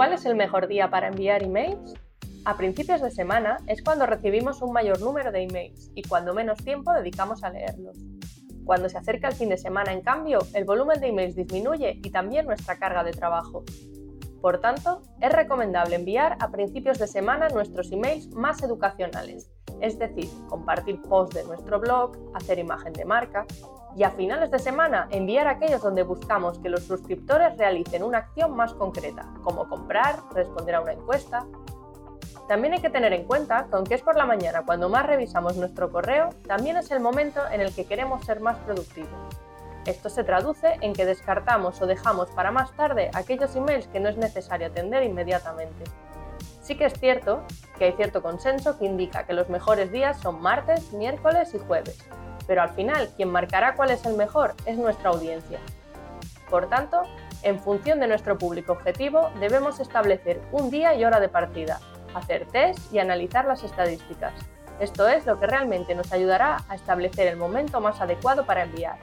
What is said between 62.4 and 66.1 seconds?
test y analizar las estadísticas. Esto es lo que realmente